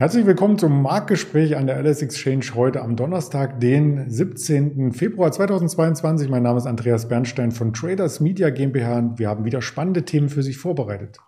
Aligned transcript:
Herzlich 0.00 0.24
willkommen 0.24 0.58
zum 0.58 0.80
Marktgespräch 0.80 1.58
an 1.58 1.66
der 1.66 1.78
LS 1.78 2.00
Exchange 2.00 2.46
heute 2.54 2.80
am 2.80 2.96
Donnerstag, 2.96 3.60
den 3.60 4.08
17. 4.08 4.92
Februar 4.92 5.30
2022. 5.30 6.30
Mein 6.30 6.42
Name 6.42 6.56
ist 6.56 6.64
Andreas 6.64 7.06
Bernstein 7.06 7.52
von 7.52 7.74
Traders 7.74 8.18
Media 8.18 8.48
GmbH 8.48 8.96
und 8.96 9.18
wir 9.18 9.28
haben 9.28 9.44
wieder 9.44 9.60
spannende 9.60 10.06
Themen 10.06 10.30
für 10.30 10.42
Sie 10.42 10.54
vorbereitet. 10.54 11.18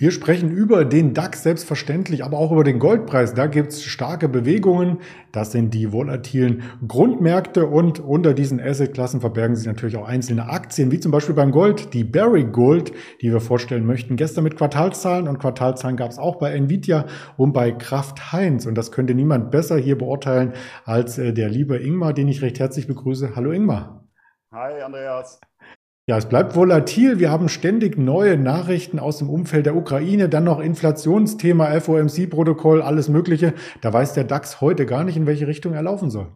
Wir 0.00 0.12
sprechen 0.12 0.52
über 0.52 0.84
den 0.84 1.12
DAX 1.12 1.42
selbstverständlich, 1.42 2.22
aber 2.22 2.38
auch 2.38 2.52
über 2.52 2.62
den 2.62 2.78
Goldpreis. 2.78 3.34
Da 3.34 3.48
gibt's 3.48 3.82
starke 3.82 4.28
Bewegungen. 4.28 4.98
Das 5.32 5.50
sind 5.50 5.74
die 5.74 5.92
volatilen 5.92 6.62
Grundmärkte 6.86 7.66
und 7.66 7.98
unter 7.98 8.32
diesen 8.32 8.60
Assetklassen 8.60 9.20
verbergen 9.20 9.56
sich 9.56 9.66
natürlich 9.66 9.96
auch 9.96 10.06
einzelne 10.06 10.48
Aktien, 10.50 10.92
wie 10.92 11.00
zum 11.00 11.10
Beispiel 11.10 11.34
beim 11.34 11.50
Gold, 11.50 11.94
die 11.94 12.04
Barry 12.04 12.44
Gold, 12.44 12.92
die 13.22 13.32
wir 13.32 13.40
vorstellen 13.40 13.86
möchten. 13.86 14.14
Gestern 14.14 14.44
mit 14.44 14.56
Quartalzahlen 14.56 15.26
und 15.26 15.40
Quartalzahlen 15.40 15.96
gab's 15.96 16.18
auch 16.18 16.36
bei 16.36 16.52
Nvidia 16.54 17.06
und 17.36 17.52
bei 17.52 17.72
Kraft 17.72 18.32
Heinz. 18.32 18.66
Und 18.66 18.76
das 18.76 18.92
könnte 18.92 19.16
niemand 19.16 19.50
besser 19.50 19.78
hier 19.78 19.98
beurteilen 19.98 20.52
als 20.84 21.18
äh, 21.18 21.32
der 21.32 21.48
liebe 21.48 21.76
Ingmar, 21.76 22.12
den 22.12 22.28
ich 22.28 22.40
recht 22.40 22.60
herzlich 22.60 22.86
begrüße. 22.86 23.32
Hallo 23.34 23.50
Ingmar. 23.50 24.06
Hi 24.52 24.80
Andreas. 24.80 25.40
Ja, 26.08 26.16
es 26.16 26.24
bleibt 26.24 26.56
volatil. 26.56 27.18
Wir 27.18 27.30
haben 27.30 27.50
ständig 27.50 27.98
neue 27.98 28.38
Nachrichten 28.38 28.98
aus 28.98 29.18
dem 29.18 29.28
Umfeld 29.28 29.66
der 29.66 29.76
Ukraine, 29.76 30.30
dann 30.30 30.44
noch 30.44 30.58
Inflationsthema, 30.58 31.78
FOMC-Protokoll, 31.78 32.80
alles 32.80 33.10
Mögliche. 33.10 33.52
Da 33.82 33.92
weiß 33.92 34.14
der 34.14 34.24
DAX 34.24 34.62
heute 34.62 34.86
gar 34.86 35.04
nicht, 35.04 35.18
in 35.18 35.26
welche 35.26 35.46
Richtung 35.46 35.74
er 35.74 35.82
laufen 35.82 36.10
soll. 36.10 36.32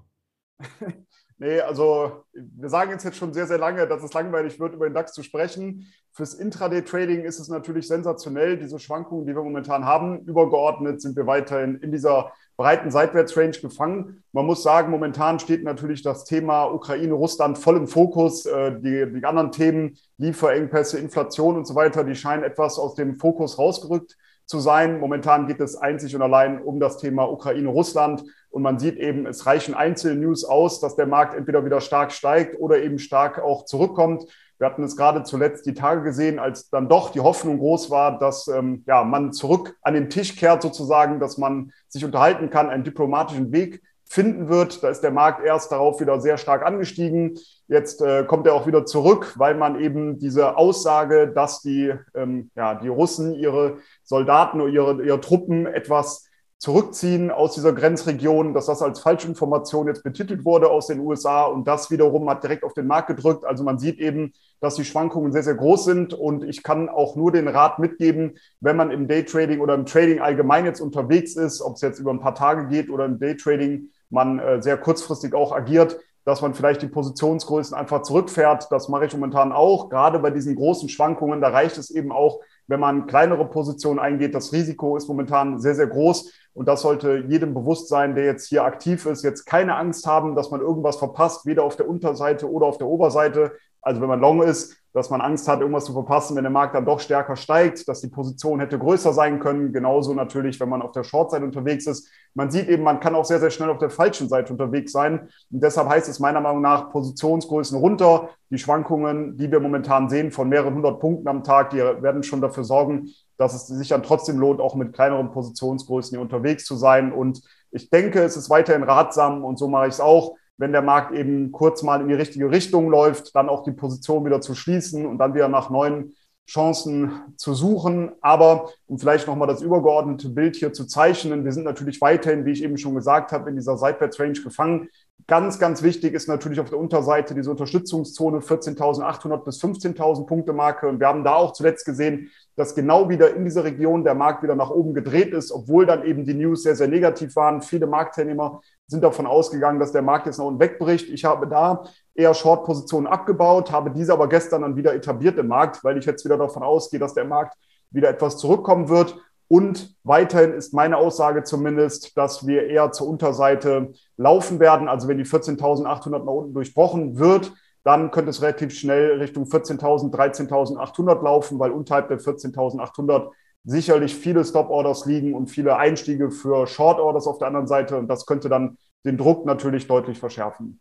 Nee, 1.38 1.58
also 1.60 2.22
wir 2.34 2.68
sagen 2.68 2.92
jetzt, 2.92 3.16
schon 3.16 3.32
sehr, 3.32 3.48
sehr 3.48 3.58
lange, 3.58 3.88
dass 3.88 4.04
es 4.04 4.12
langweilig 4.12 4.60
wird, 4.60 4.74
über 4.74 4.88
den 4.88 4.94
DAX 4.94 5.12
zu 5.12 5.24
sprechen. 5.24 5.88
Fürs 6.12 6.34
Intraday-Trading 6.34 7.24
ist 7.24 7.40
es 7.40 7.48
natürlich 7.48 7.88
sensationell, 7.88 8.58
diese 8.58 8.78
Schwankungen, 8.78 9.26
die 9.26 9.34
wir 9.34 9.42
momentan 9.42 9.84
haben. 9.84 10.20
Übergeordnet 10.20 11.02
sind 11.02 11.16
wir 11.16 11.26
weiterhin 11.26 11.78
in 11.78 11.90
dieser 11.90 12.30
breiten 12.62 12.92
Seitwärtsrange 12.92 13.58
gefangen. 13.60 14.22
Man 14.30 14.46
muss 14.46 14.62
sagen, 14.62 14.92
momentan 14.92 15.40
steht 15.40 15.64
natürlich 15.64 16.02
das 16.02 16.24
Thema 16.24 16.66
Ukraine, 16.66 17.12
Russland 17.12 17.58
voll 17.58 17.76
im 17.76 17.88
Fokus. 17.88 18.46
Äh, 18.46 18.80
die, 18.80 19.12
die 19.18 19.24
anderen 19.24 19.50
Themen, 19.50 19.98
Lieferengpässe, 20.18 20.96
Inflation 20.96 21.56
und 21.56 21.66
so 21.66 21.74
weiter, 21.74 22.04
die 22.04 22.14
scheinen 22.14 22.44
etwas 22.44 22.78
aus 22.78 22.94
dem 22.94 23.16
Fokus 23.16 23.58
rausgerückt 23.58 24.16
zu 24.46 24.60
sein. 24.60 25.00
Momentan 25.00 25.48
geht 25.48 25.58
es 25.58 25.74
einzig 25.74 26.14
und 26.14 26.22
allein 26.22 26.62
um 26.62 26.78
das 26.78 26.98
Thema 26.98 27.24
Ukraine-Russland. 27.24 28.22
Und 28.50 28.62
man 28.62 28.78
sieht 28.78 28.96
eben, 28.96 29.26
es 29.26 29.44
reichen 29.44 29.74
einzelne 29.74 30.20
News 30.20 30.44
aus, 30.44 30.78
dass 30.78 30.94
der 30.94 31.06
Markt 31.06 31.34
entweder 31.34 31.64
wieder 31.64 31.80
stark 31.80 32.12
steigt 32.12 32.60
oder 32.60 32.80
eben 32.80 33.00
stark 33.00 33.40
auch 33.40 33.64
zurückkommt. 33.64 34.26
Wir 34.62 34.66
hatten 34.66 34.84
es 34.84 34.96
gerade 34.96 35.24
zuletzt 35.24 35.66
die 35.66 35.74
Tage 35.74 36.04
gesehen, 36.04 36.38
als 36.38 36.70
dann 36.70 36.88
doch 36.88 37.10
die 37.10 37.18
Hoffnung 37.18 37.58
groß 37.58 37.90
war, 37.90 38.20
dass 38.20 38.46
ähm, 38.46 38.84
ja, 38.86 39.02
man 39.02 39.32
zurück 39.32 39.74
an 39.82 39.94
den 39.94 40.08
Tisch 40.08 40.36
kehrt 40.36 40.62
sozusagen, 40.62 41.18
dass 41.18 41.36
man 41.36 41.72
sich 41.88 42.04
unterhalten 42.04 42.48
kann, 42.48 42.70
einen 42.70 42.84
diplomatischen 42.84 43.50
Weg 43.50 43.82
finden 44.04 44.48
wird. 44.48 44.84
Da 44.84 44.90
ist 44.90 45.00
der 45.00 45.10
Markt 45.10 45.44
erst 45.44 45.72
darauf 45.72 46.00
wieder 46.00 46.20
sehr 46.20 46.38
stark 46.38 46.64
angestiegen. 46.64 47.40
Jetzt 47.66 48.02
äh, 48.02 48.22
kommt 48.22 48.46
er 48.46 48.54
auch 48.54 48.68
wieder 48.68 48.86
zurück, 48.86 49.34
weil 49.36 49.56
man 49.56 49.80
eben 49.80 50.20
diese 50.20 50.56
Aussage, 50.56 51.32
dass 51.34 51.62
die, 51.62 51.92
ähm, 52.14 52.52
ja, 52.54 52.76
die 52.76 52.86
Russen 52.86 53.34
ihre 53.34 53.78
Soldaten 54.04 54.60
oder 54.60 54.72
ihre, 54.72 55.02
ihre 55.02 55.20
Truppen 55.20 55.66
etwas 55.66 56.28
zurückziehen 56.62 57.32
aus 57.32 57.54
dieser 57.54 57.72
Grenzregion, 57.72 58.54
dass 58.54 58.66
das 58.66 58.82
als 58.82 59.00
Falschinformation 59.00 59.88
jetzt 59.88 60.04
betitelt 60.04 60.44
wurde 60.44 60.70
aus 60.70 60.86
den 60.86 61.00
USA 61.00 61.42
und 61.42 61.66
das 61.66 61.90
wiederum 61.90 62.30
hat 62.30 62.44
direkt 62.44 62.62
auf 62.62 62.72
den 62.72 62.86
Markt 62.86 63.08
gedrückt. 63.08 63.44
Also 63.44 63.64
man 63.64 63.80
sieht 63.80 63.98
eben, 63.98 64.32
dass 64.60 64.76
die 64.76 64.84
Schwankungen 64.84 65.32
sehr, 65.32 65.42
sehr 65.42 65.56
groß 65.56 65.84
sind 65.84 66.14
und 66.14 66.44
ich 66.44 66.62
kann 66.62 66.88
auch 66.88 67.16
nur 67.16 67.32
den 67.32 67.48
Rat 67.48 67.80
mitgeben, 67.80 68.38
wenn 68.60 68.76
man 68.76 68.92
im 68.92 69.08
Daytrading 69.08 69.58
oder 69.58 69.74
im 69.74 69.86
Trading 69.86 70.20
allgemein 70.20 70.64
jetzt 70.64 70.80
unterwegs 70.80 71.34
ist, 71.34 71.62
ob 71.62 71.74
es 71.74 71.80
jetzt 71.80 71.98
über 71.98 72.12
ein 72.12 72.20
paar 72.20 72.36
Tage 72.36 72.68
geht 72.68 72.90
oder 72.90 73.06
im 73.06 73.18
Daytrading, 73.18 73.88
man 74.08 74.38
äh, 74.38 74.62
sehr 74.62 74.76
kurzfristig 74.76 75.34
auch 75.34 75.50
agiert, 75.50 75.98
dass 76.24 76.40
man 76.40 76.54
vielleicht 76.54 76.82
die 76.82 76.88
Positionsgrößen 76.88 77.76
einfach 77.76 78.02
zurückfährt. 78.02 78.70
Das 78.70 78.88
mache 78.88 79.06
ich 79.06 79.12
momentan 79.12 79.52
auch. 79.52 79.88
Gerade 79.88 80.18
bei 80.18 80.30
diesen 80.30 80.54
großen 80.54 80.88
Schwankungen, 80.88 81.40
da 81.40 81.48
reicht 81.48 81.78
es 81.78 81.90
eben 81.90 82.12
auch, 82.12 82.40
wenn 82.68 82.80
man 82.80 83.06
kleinere 83.06 83.48
Positionen 83.48 83.98
eingeht. 83.98 84.34
Das 84.34 84.52
Risiko 84.52 84.96
ist 84.96 85.08
momentan 85.08 85.58
sehr, 85.58 85.74
sehr 85.74 85.88
groß. 85.88 86.32
Und 86.54 86.68
das 86.68 86.82
sollte 86.82 87.24
jedem 87.28 87.54
bewusst 87.54 87.88
sein, 87.88 88.14
der 88.14 88.24
jetzt 88.24 88.48
hier 88.48 88.64
aktiv 88.64 89.06
ist. 89.06 89.24
Jetzt 89.24 89.46
keine 89.46 89.76
Angst 89.76 90.06
haben, 90.06 90.36
dass 90.36 90.50
man 90.50 90.60
irgendwas 90.60 90.96
verpasst, 90.96 91.46
weder 91.46 91.64
auf 91.64 91.76
der 91.76 91.88
Unterseite 91.88 92.50
oder 92.50 92.66
auf 92.66 92.78
der 92.78 92.86
Oberseite. 92.86 93.52
Also 93.80 94.00
wenn 94.00 94.08
man 94.08 94.20
long 94.20 94.42
ist, 94.42 94.81
dass 94.92 95.08
man 95.08 95.20
Angst 95.20 95.48
hat, 95.48 95.60
irgendwas 95.60 95.86
zu 95.86 95.92
verpassen, 95.92 96.36
wenn 96.36 96.44
der 96.44 96.50
Markt 96.50 96.74
dann 96.74 96.84
doch 96.84 97.00
stärker 97.00 97.36
steigt, 97.36 97.88
dass 97.88 98.00
die 98.02 98.08
Position 98.08 98.60
hätte 98.60 98.78
größer 98.78 99.12
sein 99.12 99.40
können. 99.40 99.72
Genauso 99.72 100.12
natürlich, 100.12 100.60
wenn 100.60 100.68
man 100.68 100.82
auf 100.82 100.92
der 100.92 101.02
Short-Seite 101.02 101.44
unterwegs 101.44 101.86
ist. 101.86 102.10
Man 102.34 102.50
sieht 102.50 102.68
eben, 102.68 102.82
man 102.82 103.00
kann 103.00 103.14
auch 103.14 103.24
sehr, 103.24 103.40
sehr 103.40 103.50
schnell 103.50 103.70
auf 103.70 103.78
der 103.78 103.90
falschen 103.90 104.28
Seite 104.28 104.52
unterwegs 104.52 104.92
sein. 104.92 105.28
Und 105.50 105.62
deshalb 105.62 105.88
heißt 105.88 106.08
es 106.08 106.20
meiner 106.20 106.40
Meinung 106.40 106.60
nach 106.60 106.90
Positionsgrößen 106.90 107.78
runter. 107.78 108.28
Die 108.50 108.58
Schwankungen, 108.58 109.38
die 109.38 109.50
wir 109.50 109.60
momentan 109.60 110.10
sehen 110.10 110.30
von 110.30 110.48
mehreren 110.48 110.74
hundert 110.74 111.00
Punkten 111.00 111.28
am 111.28 111.42
Tag, 111.42 111.70
die 111.70 111.78
werden 111.78 112.22
schon 112.22 112.42
dafür 112.42 112.64
sorgen, 112.64 113.10
dass 113.38 113.54
es 113.54 113.66
sich 113.66 113.88
dann 113.88 114.02
trotzdem 114.02 114.38
lohnt, 114.38 114.60
auch 114.60 114.74
mit 114.74 114.92
kleineren 114.92 115.30
Positionsgrößen 115.32 116.16
hier 116.16 116.20
unterwegs 116.22 116.64
zu 116.66 116.76
sein. 116.76 117.12
Und 117.12 117.42
ich 117.70 117.88
denke, 117.88 118.22
es 118.22 118.36
ist 118.36 118.50
weiterhin 118.50 118.82
ratsam 118.82 119.42
und 119.42 119.58
so 119.58 119.68
mache 119.68 119.86
ich 119.86 119.94
es 119.94 120.00
auch 120.00 120.36
wenn 120.62 120.70
der 120.70 120.80
Markt 120.80 121.12
eben 121.12 121.50
kurz 121.50 121.82
mal 121.82 122.00
in 122.00 122.06
die 122.06 122.14
richtige 122.14 122.48
Richtung 122.48 122.88
läuft, 122.88 123.34
dann 123.34 123.48
auch 123.48 123.64
die 123.64 123.72
Position 123.72 124.24
wieder 124.24 124.40
zu 124.40 124.54
schließen 124.54 125.06
und 125.06 125.18
dann 125.18 125.34
wieder 125.34 125.48
nach 125.48 125.70
neuen 125.70 126.14
Chancen 126.48 127.10
zu 127.36 127.52
suchen. 127.52 128.12
Aber 128.20 128.70
um 128.86 128.96
vielleicht 128.96 129.26
nochmal 129.26 129.48
das 129.48 129.60
übergeordnete 129.60 130.28
Bild 130.28 130.54
hier 130.54 130.72
zu 130.72 130.86
zeichnen, 130.86 131.44
wir 131.44 131.50
sind 131.50 131.64
natürlich 131.64 132.00
weiterhin, 132.00 132.46
wie 132.46 132.52
ich 132.52 132.62
eben 132.62 132.78
schon 132.78 132.94
gesagt 132.94 133.32
habe, 133.32 133.50
in 133.50 133.56
dieser 133.56 133.76
Seitwärtsrange 133.76 134.34
gefangen. 134.34 134.88
Ganz, 135.28 135.58
ganz 135.58 135.82
wichtig 135.82 136.14
ist 136.14 136.28
natürlich 136.28 136.58
auf 136.58 136.70
der 136.70 136.78
Unterseite 136.78 137.34
diese 137.34 137.50
Unterstützungszone 137.50 138.38
14.800 138.38 139.44
bis 139.44 139.62
15.000 139.62 140.26
Punkte 140.26 140.52
Marke. 140.52 140.88
Und 140.88 141.00
wir 141.00 141.06
haben 141.06 141.22
da 141.22 141.34
auch 141.34 141.52
zuletzt 141.52 141.84
gesehen, 141.84 142.30
dass 142.56 142.74
genau 142.74 143.08
wieder 143.08 143.34
in 143.34 143.44
dieser 143.44 143.62
Region 143.62 144.04
der 144.04 144.14
Markt 144.14 144.42
wieder 144.42 144.56
nach 144.56 144.70
oben 144.70 144.94
gedreht 144.94 145.32
ist, 145.32 145.52
obwohl 145.52 145.86
dann 145.86 146.04
eben 146.04 146.24
die 146.24 146.34
News 146.34 146.64
sehr, 146.64 146.76
sehr 146.76 146.88
negativ 146.88 147.36
waren. 147.36 147.62
Viele 147.62 147.86
Marktteilnehmer 147.86 148.60
sind 148.86 149.04
davon 149.04 149.26
ausgegangen, 149.26 149.78
dass 149.78 149.92
der 149.92 150.02
Markt 150.02 150.26
jetzt 150.26 150.38
nach 150.38 150.46
unten 150.46 150.60
wegbricht. 150.60 151.08
Ich 151.08 151.24
habe 151.24 151.46
da 151.46 151.84
eher 152.14 152.34
Short-Positionen 152.34 153.06
abgebaut, 153.06 153.70
habe 153.70 153.90
diese 153.90 154.12
aber 154.12 154.28
gestern 154.28 154.62
dann 154.62 154.76
wieder 154.76 154.94
etabliert 154.94 155.38
im 155.38 155.48
Markt, 155.48 155.84
weil 155.84 155.98
ich 155.98 156.04
jetzt 156.04 156.24
wieder 156.24 156.36
davon 156.36 156.62
ausgehe, 156.62 157.00
dass 157.00 157.14
der 157.14 157.24
Markt 157.24 157.56
wieder 157.90 158.08
etwas 158.08 158.38
zurückkommen 158.38 158.88
wird. 158.88 159.16
Und 159.48 159.94
weiterhin 160.02 160.52
ist 160.52 160.72
meine 160.72 160.96
Aussage 160.96 161.44
zumindest, 161.44 162.16
dass 162.16 162.46
wir 162.46 162.66
eher 162.66 162.92
zur 162.92 163.08
Unterseite 163.08 163.92
laufen 164.16 164.60
werden. 164.60 164.88
Also 164.88 165.08
wenn 165.08 165.18
die 165.18 165.26
14.800 165.26 166.10
nach 166.10 166.26
unten 166.26 166.54
durchbrochen 166.54 167.18
wird, 167.18 167.52
dann 167.84 168.10
könnte 168.10 168.30
es 168.30 168.42
relativ 168.42 168.72
schnell 168.74 169.18
Richtung 169.18 169.44
14.000, 169.44 170.14
13.800 170.14 171.22
laufen, 171.22 171.58
weil 171.58 171.72
unterhalb 171.72 172.08
der 172.08 172.18
14.800 172.18 173.30
sicherlich 173.64 174.14
viele 174.14 174.44
Stop-Orders 174.44 175.06
liegen 175.06 175.34
und 175.34 175.48
viele 175.48 175.76
Einstiege 175.76 176.30
für 176.30 176.66
Short-Orders 176.66 177.26
auf 177.26 177.38
der 177.38 177.48
anderen 177.48 177.66
Seite. 177.66 177.98
Und 177.98 178.08
das 178.08 178.26
könnte 178.26 178.48
dann 178.48 178.78
den 179.04 179.18
Druck 179.18 179.46
natürlich 179.46 179.86
deutlich 179.86 180.18
verschärfen. 180.18 180.80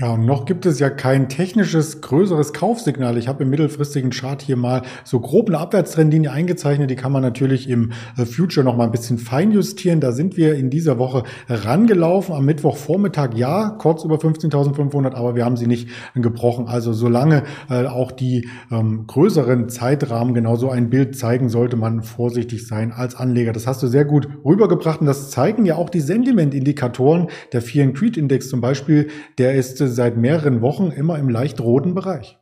Ja, 0.00 0.12
und 0.12 0.26
noch 0.26 0.44
gibt 0.44 0.64
es 0.64 0.78
ja 0.78 0.90
kein 0.90 1.28
technisches 1.28 2.00
größeres 2.00 2.52
Kaufsignal. 2.52 3.18
Ich 3.18 3.26
habe 3.26 3.42
im 3.42 3.50
mittelfristigen 3.50 4.10
Chart 4.10 4.40
hier 4.40 4.56
mal 4.56 4.82
so 5.02 5.18
grob 5.18 5.48
eine 5.48 5.58
Abwärtstrendlinie 5.58 6.30
eingezeichnet. 6.30 6.88
Die 6.88 6.94
kann 6.94 7.10
man 7.10 7.22
natürlich 7.22 7.68
im 7.68 7.90
äh, 8.16 8.24
Future 8.24 8.64
noch 8.64 8.76
mal 8.76 8.84
ein 8.84 8.92
bisschen 8.92 9.18
feinjustieren. 9.18 10.00
Da 10.00 10.12
sind 10.12 10.36
wir 10.36 10.54
in 10.54 10.70
dieser 10.70 10.98
Woche 10.98 11.24
rangelaufen. 11.48 12.32
Am 12.36 12.44
Mittwochvormittag 12.44 13.34
ja, 13.34 13.70
kurz 13.70 14.04
über 14.04 14.18
15.500, 14.18 15.14
aber 15.14 15.34
wir 15.34 15.44
haben 15.44 15.56
sie 15.56 15.66
nicht 15.66 15.88
gebrochen. 16.14 16.68
Also 16.68 16.92
solange 16.92 17.42
äh, 17.68 17.86
auch 17.86 18.12
die 18.12 18.48
ähm, 18.70 19.04
größeren 19.08 19.68
Zeitrahmen 19.68 20.32
genau 20.32 20.54
so 20.54 20.70
ein 20.70 20.90
Bild 20.90 21.16
zeigen, 21.16 21.48
sollte 21.48 21.74
man 21.74 22.02
vorsichtig 22.02 22.68
sein 22.68 22.92
als 22.92 23.16
Anleger. 23.16 23.52
Das 23.52 23.66
hast 23.66 23.82
du 23.82 23.88
sehr 23.88 24.04
gut 24.04 24.28
rübergebracht 24.44 25.00
und 25.00 25.06
das 25.06 25.32
zeigen 25.32 25.66
ja 25.66 25.74
auch 25.74 25.90
die 25.90 26.00
Sentimentindikatoren. 26.00 27.26
Der 27.52 27.62
Fear 27.62 27.88
and 27.88 27.96
Creed 27.96 28.16
Index 28.16 28.48
zum 28.48 28.60
Beispiel, 28.60 29.08
der 29.38 29.56
ist 29.56 29.87
seit 29.90 30.16
mehreren 30.16 30.62
Wochen 30.62 30.90
immer 30.90 31.18
im 31.18 31.28
leicht 31.28 31.60
roten 31.60 31.94
Bereich. 31.94 32.38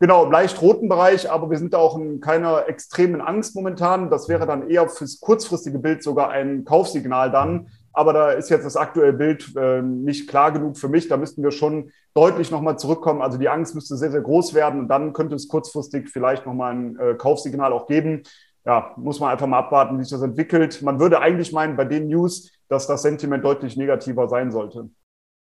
Genau, 0.00 0.24
im 0.24 0.32
leicht 0.32 0.60
roten 0.60 0.88
Bereich, 0.88 1.30
aber 1.30 1.50
wir 1.50 1.56
sind 1.56 1.74
auch 1.74 1.96
in 1.96 2.20
keiner 2.20 2.68
extremen 2.68 3.20
Angst 3.20 3.54
momentan. 3.54 4.10
Das 4.10 4.28
wäre 4.28 4.44
dann 4.44 4.68
eher 4.68 4.88
fürs 4.88 5.20
kurzfristige 5.20 5.78
Bild 5.78 6.02
sogar 6.02 6.30
ein 6.30 6.64
Kaufsignal 6.64 7.30
dann. 7.30 7.68
Aber 7.92 8.12
da 8.12 8.30
ist 8.32 8.50
jetzt 8.50 8.66
das 8.66 8.76
aktuelle 8.76 9.12
Bild 9.12 9.54
äh, 9.56 9.80
nicht 9.80 10.28
klar 10.28 10.50
genug 10.50 10.76
für 10.76 10.88
mich. 10.88 11.06
Da 11.06 11.16
müssten 11.16 11.44
wir 11.44 11.52
schon 11.52 11.92
deutlich 12.12 12.50
nochmal 12.50 12.76
zurückkommen. 12.76 13.22
Also 13.22 13.38
die 13.38 13.48
Angst 13.48 13.76
müsste 13.76 13.96
sehr, 13.96 14.10
sehr 14.10 14.20
groß 14.20 14.52
werden 14.52 14.80
und 14.80 14.88
dann 14.88 15.12
könnte 15.12 15.36
es 15.36 15.46
kurzfristig 15.46 16.10
vielleicht 16.10 16.44
nochmal 16.44 16.74
ein 16.74 16.98
äh, 16.98 17.14
Kaufsignal 17.14 17.72
auch 17.72 17.86
geben. 17.86 18.24
Ja, 18.66 18.94
muss 18.96 19.20
man 19.20 19.30
einfach 19.30 19.46
mal 19.46 19.58
abwarten, 19.58 19.98
wie 19.98 20.02
sich 20.02 20.10
das 20.10 20.22
entwickelt. 20.22 20.82
Man 20.82 20.98
würde 20.98 21.20
eigentlich 21.20 21.52
meinen, 21.52 21.76
bei 21.76 21.84
den 21.84 22.08
News, 22.08 22.50
dass 22.68 22.88
das 22.88 23.02
Sentiment 23.02 23.44
deutlich 23.44 23.76
negativer 23.76 24.28
sein 24.28 24.50
sollte. 24.50 24.88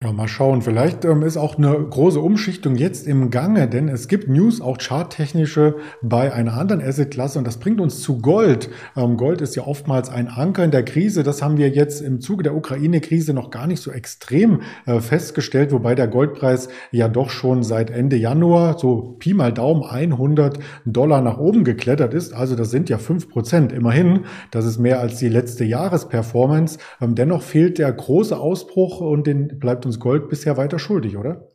Ja, 0.00 0.12
mal 0.12 0.28
schauen. 0.28 0.62
Vielleicht 0.62 1.04
ähm, 1.04 1.24
ist 1.24 1.36
auch 1.36 1.58
eine 1.58 1.72
große 1.72 2.20
Umschichtung 2.20 2.76
jetzt 2.76 3.04
im 3.08 3.30
Gange, 3.30 3.66
denn 3.66 3.88
es 3.88 4.06
gibt 4.06 4.28
News, 4.28 4.60
auch 4.60 4.78
charttechnische, 4.78 5.74
bei 6.02 6.32
einer 6.32 6.56
anderen 6.56 6.80
Assetklasse 6.80 7.36
und 7.36 7.44
das 7.44 7.56
bringt 7.56 7.80
uns 7.80 8.00
zu 8.00 8.18
Gold. 8.18 8.70
Ähm, 8.96 9.16
Gold 9.16 9.40
ist 9.40 9.56
ja 9.56 9.66
oftmals 9.66 10.08
ein 10.08 10.28
Anker 10.28 10.62
in 10.62 10.70
der 10.70 10.84
Krise. 10.84 11.24
Das 11.24 11.42
haben 11.42 11.56
wir 11.56 11.70
jetzt 11.70 12.00
im 12.00 12.20
Zuge 12.20 12.44
der 12.44 12.54
Ukraine-Krise 12.54 13.34
noch 13.34 13.50
gar 13.50 13.66
nicht 13.66 13.82
so 13.82 13.90
extrem 13.90 14.60
äh, 14.86 15.00
festgestellt, 15.00 15.72
wobei 15.72 15.96
der 15.96 16.06
Goldpreis 16.06 16.68
ja 16.92 17.08
doch 17.08 17.30
schon 17.30 17.64
seit 17.64 17.90
Ende 17.90 18.14
Januar 18.14 18.78
so 18.78 19.16
Pi 19.18 19.34
mal 19.34 19.52
Daumen 19.52 19.82
100 19.82 20.60
Dollar 20.84 21.22
nach 21.22 21.38
oben 21.38 21.64
geklettert 21.64 22.14
ist. 22.14 22.32
Also 22.32 22.54
das 22.54 22.70
sind 22.70 22.88
ja 22.88 22.98
fünf 22.98 23.28
Prozent 23.28 23.72
immerhin. 23.72 24.26
Das 24.52 24.64
ist 24.64 24.78
mehr 24.78 25.00
als 25.00 25.18
die 25.18 25.28
letzte 25.28 25.64
Jahresperformance. 25.64 26.78
Ähm, 27.00 27.16
dennoch 27.16 27.42
fehlt 27.42 27.78
der 27.78 27.92
große 27.92 28.38
Ausbruch 28.38 29.00
und 29.00 29.26
den 29.26 29.58
bleibt 29.58 29.87
uns 29.88 30.00
Gold 30.00 30.28
bisher 30.28 30.56
weiter 30.56 30.78
schuldig, 30.78 31.16
oder? 31.16 31.48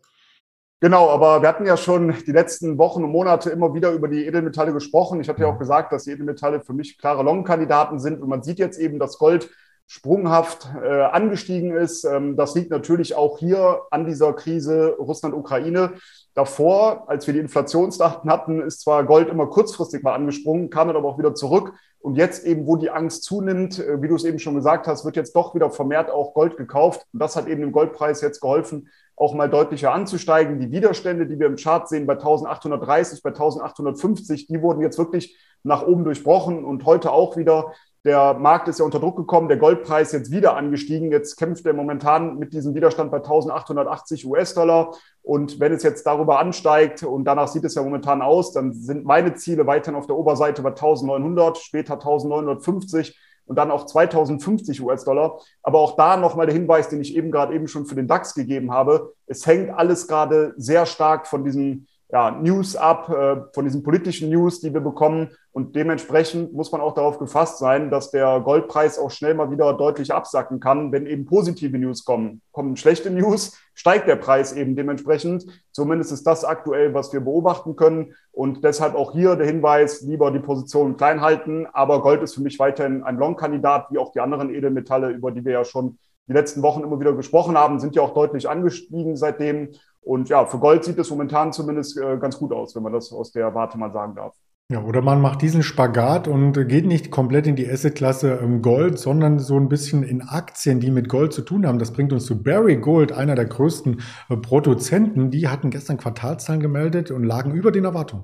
Genau, 0.81 1.09
aber 1.09 1.41
wir 1.41 1.47
hatten 1.47 1.65
ja 1.65 1.77
schon 1.77 2.13
die 2.27 2.33
letzten 2.33 2.77
Wochen 2.77 3.05
und 3.05 3.11
Monate 3.11 3.49
immer 3.49 3.73
wieder 3.73 3.91
über 3.93 4.09
die 4.09 4.25
Edelmetalle 4.25 4.73
gesprochen. 4.73 5.21
Ich 5.21 5.29
hatte 5.29 5.41
ja 5.41 5.47
auch 5.47 5.57
gesagt, 5.57 5.93
dass 5.93 6.03
die 6.03 6.11
Edelmetalle 6.11 6.59
für 6.59 6.73
mich 6.73 6.97
klare 6.97 7.23
Long-Kandidaten 7.23 7.99
sind. 7.99 8.21
Und 8.21 8.27
man 8.27 8.43
sieht 8.43 8.59
jetzt 8.59 8.77
eben, 8.77 8.99
dass 8.99 9.17
Gold 9.17 9.49
sprunghaft 9.93 10.67
äh, 10.83 11.03
angestiegen 11.03 11.71
ist. 11.71 12.03
Ähm, 12.03 12.35
das 12.35 12.55
liegt 12.55 12.71
natürlich 12.71 13.13
auch 13.13 13.37
hier 13.37 13.83
an 13.91 14.07
dieser 14.07 14.33
Krise 14.33 14.95
Russland-Ukraine. 14.97 15.93
Davor, 16.33 17.07
als 17.07 17.27
wir 17.27 17.35
die 17.35 17.39
Inflationsdaten 17.39 18.27
hatten, 18.27 18.59
ist 18.59 18.81
zwar 18.81 19.03
Gold 19.03 19.29
immer 19.29 19.45
kurzfristig 19.45 20.01
mal 20.01 20.15
angesprungen, 20.15 20.71
kam 20.71 20.87
dann 20.87 20.97
aber 20.97 21.09
auch 21.09 21.19
wieder 21.19 21.35
zurück. 21.35 21.73
Und 21.99 22.15
jetzt 22.15 22.43
eben, 22.43 22.65
wo 22.65 22.75
die 22.75 22.89
Angst 22.89 23.23
zunimmt, 23.23 23.77
äh, 23.77 24.01
wie 24.01 24.07
du 24.07 24.15
es 24.15 24.23
eben 24.23 24.39
schon 24.39 24.55
gesagt 24.55 24.87
hast, 24.87 25.05
wird 25.05 25.15
jetzt 25.15 25.35
doch 25.35 25.53
wieder 25.53 25.69
vermehrt 25.69 26.09
auch 26.09 26.33
Gold 26.33 26.57
gekauft. 26.57 27.05
Und 27.13 27.21
das 27.21 27.35
hat 27.35 27.47
eben 27.47 27.61
dem 27.61 27.71
Goldpreis 27.71 28.21
jetzt 28.21 28.41
geholfen, 28.41 28.89
auch 29.15 29.35
mal 29.35 29.47
deutlicher 29.47 29.93
anzusteigen. 29.93 30.59
Die 30.59 30.71
Widerstände, 30.71 31.27
die 31.27 31.39
wir 31.39 31.45
im 31.45 31.55
Chart 31.55 31.87
sehen 31.87 32.07
bei 32.07 32.13
1830, 32.13 33.21
bei 33.21 33.29
1850, 33.29 34.47
die 34.47 34.59
wurden 34.59 34.81
jetzt 34.81 34.97
wirklich 34.97 35.37
nach 35.61 35.85
oben 35.85 36.03
durchbrochen 36.03 36.65
und 36.65 36.83
heute 36.85 37.11
auch 37.11 37.37
wieder 37.37 37.73
der 38.05 38.33
Markt 38.33 38.67
ist 38.67 38.79
ja 38.79 38.85
unter 38.85 38.99
Druck 38.99 39.15
gekommen, 39.15 39.47
der 39.47 39.57
Goldpreis 39.57 40.11
jetzt 40.11 40.29
wieder 40.29 40.57
angestiegen. 40.57 41.11
Jetzt 41.11 41.37
kämpft 41.37 41.65
er 41.65 41.73
momentan 41.73 42.37
mit 42.37 42.53
diesem 42.53 42.75
Widerstand 42.75 43.11
bei 43.11 43.17
1880 43.17 44.25
US-Dollar. 44.25 44.93
Und 45.21 45.61
wenn 45.61 45.71
es 45.71 45.83
jetzt 45.83 46.05
darüber 46.05 46.39
ansteigt, 46.39 47.03
und 47.03 47.23
danach 47.23 47.47
sieht 47.47 47.63
es 47.63 47.75
ja 47.75 47.81
momentan 47.81 48.21
aus, 48.21 48.51
dann 48.51 48.73
sind 48.73 49.05
meine 49.05 49.35
Ziele 49.35 49.65
weiterhin 49.67 49.97
auf 49.97 50.07
der 50.07 50.17
Oberseite 50.17 50.61
bei 50.61 50.69
1900, 50.69 51.57
später 51.57 51.93
1950 51.93 53.17
und 53.45 53.57
dann 53.57 53.71
auch 53.71 53.85
2050 53.85 54.81
US-Dollar. 54.81 55.39
Aber 55.61 55.79
auch 55.79 55.95
da 55.95 56.17
nochmal 56.17 56.45
der 56.45 56.55
Hinweis, 56.55 56.89
den 56.89 56.99
ich 56.99 57.15
eben 57.15 57.31
gerade 57.31 57.53
eben 57.53 57.69
schon 57.69 57.85
für 57.85 57.95
den 57.95 58.07
DAX 58.07 58.35
gegeben 58.35 58.73
habe. 58.73 59.13
Es 59.27 59.47
hängt 59.47 59.69
alles 59.69 60.07
gerade 60.07 60.53
sehr 60.57 60.85
stark 60.85 61.25
von 61.25 61.45
diesem 61.45 61.87
ja, 62.13 62.29
News 62.29 62.75
ab, 62.75 63.09
äh, 63.09 63.37
von 63.53 63.65
diesen 63.65 63.81
politischen 63.81 64.29
News, 64.29 64.59
die 64.61 64.71
wir 64.71 64.81
bekommen. 64.81 65.31
Und 65.51 65.75
dementsprechend 65.75 66.53
muss 66.53 66.71
man 66.71 66.79
auch 66.79 66.93
darauf 66.93 67.17
gefasst 67.17 67.57
sein, 67.57 67.89
dass 67.89 68.11
der 68.11 68.39
Goldpreis 68.39 68.99
auch 68.99 69.09
schnell 69.09 69.33
mal 69.33 69.49
wieder 69.49 69.73
deutlich 69.73 70.13
absacken 70.13 70.59
kann, 70.59 70.91
wenn 70.91 71.07
eben 71.07 71.25
positive 71.25 71.75
News 71.75 72.05
kommen. 72.05 72.43
Kommen 72.51 72.77
schlechte 72.77 73.09
News, 73.09 73.57
steigt 73.73 74.07
der 74.07 74.17
Preis 74.17 74.53
eben 74.53 74.75
dementsprechend. 74.75 75.45
Zumindest 75.71 76.11
ist 76.11 76.27
das 76.27 76.45
aktuell, 76.45 76.93
was 76.93 77.11
wir 77.13 77.19
beobachten 77.19 77.75
können. 77.75 78.13
Und 78.31 78.63
deshalb 78.63 78.93
auch 78.93 79.13
hier 79.13 79.35
der 79.35 79.47
Hinweis, 79.47 80.01
lieber 80.01 80.29
die 80.29 80.39
Position 80.39 80.97
klein 80.97 81.21
halten. 81.21 81.65
Aber 81.73 82.03
Gold 82.03 82.21
ist 82.21 82.35
für 82.35 82.43
mich 82.43 82.59
weiterhin 82.59 83.01
ein 83.01 83.17
Long-Kandidat, 83.17 83.87
wie 83.89 83.97
auch 83.97 84.11
die 84.11 84.19
anderen 84.19 84.53
Edelmetalle, 84.53 85.09
über 85.09 85.31
die 85.31 85.43
wir 85.43 85.53
ja 85.53 85.65
schon 85.65 85.97
die 86.27 86.33
letzten 86.33 86.61
Wochen 86.61 86.83
immer 86.83 86.99
wieder 86.99 87.13
gesprochen 87.13 87.57
haben, 87.57 87.79
sind 87.79 87.95
ja 87.95 88.03
auch 88.03 88.13
deutlich 88.13 88.47
angestiegen 88.47 89.17
seitdem. 89.17 89.69
Und 90.05 90.29
ja, 90.29 90.45
für 90.45 90.59
Gold 90.59 90.83
sieht 90.83 90.99
es 90.99 91.09
momentan 91.09 91.53
zumindest 91.53 91.97
äh, 91.97 92.17
ganz 92.17 92.37
gut 92.37 92.51
aus, 92.51 92.75
wenn 92.75 92.83
man 92.83 92.93
das 92.93 93.11
aus 93.11 93.31
der 93.31 93.53
Warte 93.55 93.77
mal 93.77 93.91
sagen 93.91 94.15
darf. 94.15 94.35
Ja, 94.71 94.81
oder 94.81 95.01
man 95.01 95.21
macht 95.21 95.41
diesen 95.41 95.61
Spagat 95.61 96.27
und 96.27 96.53
geht 96.67 96.85
nicht 96.85 97.11
komplett 97.11 97.47
in 97.47 97.55
die 97.55 97.69
Assetklasse 97.69 98.39
ähm, 98.41 98.61
Gold, 98.61 98.97
sondern 98.97 99.37
so 99.37 99.55
ein 99.57 99.69
bisschen 99.69 100.03
in 100.03 100.21
Aktien, 100.21 100.79
die 100.79 100.89
mit 100.89 101.09
Gold 101.09 101.33
zu 101.33 101.41
tun 101.41 101.67
haben. 101.67 101.79
Das 101.79 101.91
bringt 101.91 102.13
uns 102.13 102.25
zu 102.25 102.41
Barry 102.41 102.77
Gold, 102.77 103.11
einer 103.11 103.35
der 103.35 103.45
größten 103.45 104.01
äh, 104.29 104.37
Produzenten. 104.37 105.31
Die 105.31 105.47
hatten 105.47 105.69
gestern 105.69 105.97
Quartalszahlen 105.97 106.61
gemeldet 106.61 107.11
und 107.11 107.23
lagen 107.23 107.51
über 107.51 107.71
den 107.71 107.85
Erwartungen. 107.85 108.23